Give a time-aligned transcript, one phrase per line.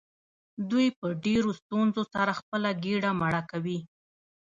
[0.69, 3.79] دوی په ډیرو ستونزو سره خپله ګیډه مړه کوي.